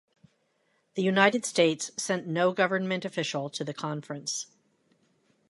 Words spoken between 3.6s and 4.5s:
the conference.